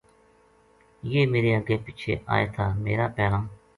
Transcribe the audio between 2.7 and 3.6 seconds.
میرا پیراں